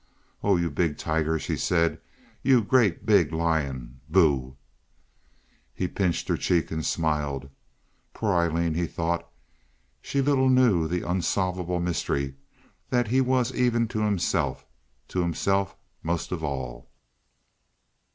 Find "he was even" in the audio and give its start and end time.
13.09-13.87